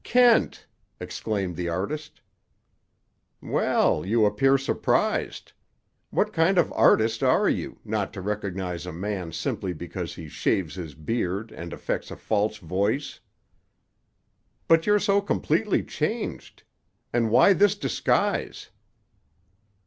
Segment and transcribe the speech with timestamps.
[0.03, 0.65] "Kent!"
[0.99, 2.21] exclaimed the artist.
[3.39, 5.53] "Well, you appear surprised.
[6.09, 10.73] What kind of artist are you, not to recognize a man simply because he shaves
[10.73, 13.19] his beard and affects a false voice?"
[14.67, 16.63] "But you're so completely changed.
[17.13, 18.71] And why this disguise?"